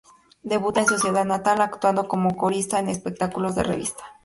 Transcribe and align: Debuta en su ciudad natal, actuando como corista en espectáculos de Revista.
Debuta 0.41 0.79
en 0.79 0.87
su 0.87 0.97
ciudad 0.97 1.25
natal, 1.25 1.61
actuando 1.61 2.07
como 2.07 2.35
corista 2.35 2.79
en 2.79 2.89
espectáculos 2.89 3.53
de 3.53 3.61
Revista. 3.61 4.03